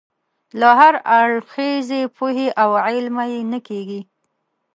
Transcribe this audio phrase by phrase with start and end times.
[0.59, 4.01] له هراړخیزې پوهې او علمه یې نه کېږي.